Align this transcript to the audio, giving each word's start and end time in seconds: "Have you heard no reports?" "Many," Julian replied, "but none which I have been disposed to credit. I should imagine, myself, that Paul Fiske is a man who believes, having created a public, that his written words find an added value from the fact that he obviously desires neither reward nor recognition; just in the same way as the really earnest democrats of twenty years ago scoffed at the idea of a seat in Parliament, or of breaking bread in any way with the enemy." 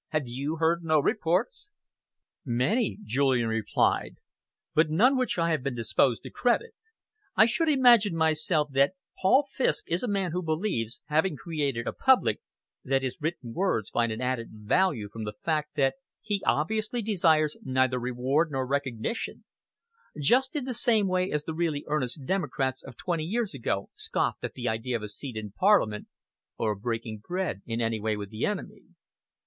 "Have 0.07 0.27
you 0.27 0.55
heard 0.55 0.83
no 0.83 0.99
reports?" 0.99 1.69
"Many," 2.43 2.97
Julian 3.05 3.49
replied, 3.49 4.15
"but 4.73 4.89
none 4.89 5.15
which 5.15 5.37
I 5.37 5.51
have 5.51 5.61
been 5.61 5.75
disposed 5.75 6.23
to 6.23 6.31
credit. 6.31 6.73
I 7.35 7.45
should 7.45 7.69
imagine, 7.69 8.15
myself, 8.15 8.69
that 8.71 8.93
Paul 9.21 9.45
Fiske 9.51 9.85
is 9.91 10.01
a 10.01 10.07
man 10.07 10.31
who 10.31 10.41
believes, 10.41 11.01
having 11.05 11.37
created 11.37 11.85
a 11.85 11.93
public, 11.93 12.41
that 12.83 13.03
his 13.03 13.21
written 13.21 13.53
words 13.53 13.91
find 13.91 14.11
an 14.11 14.21
added 14.21 14.47
value 14.53 15.07
from 15.07 15.23
the 15.23 15.35
fact 15.43 15.75
that 15.75 15.93
he 16.19 16.41
obviously 16.47 17.03
desires 17.03 17.55
neither 17.61 17.99
reward 17.99 18.49
nor 18.51 18.65
recognition; 18.65 19.43
just 20.19 20.55
in 20.55 20.65
the 20.65 20.73
same 20.73 21.07
way 21.07 21.29
as 21.31 21.43
the 21.43 21.53
really 21.53 21.85
earnest 21.87 22.25
democrats 22.25 22.81
of 22.81 22.97
twenty 22.97 23.23
years 23.25 23.53
ago 23.53 23.91
scoffed 23.95 24.43
at 24.43 24.53
the 24.55 24.67
idea 24.67 24.95
of 24.95 25.03
a 25.03 25.07
seat 25.07 25.37
in 25.37 25.51
Parliament, 25.51 26.07
or 26.57 26.71
of 26.71 26.81
breaking 26.81 27.19
bread 27.19 27.61
in 27.67 27.79
any 27.79 27.99
way 27.99 28.17
with 28.17 28.31
the 28.31 28.47
enemy." 28.47 28.81